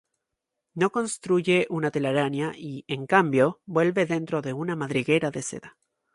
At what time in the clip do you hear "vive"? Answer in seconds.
3.67-4.07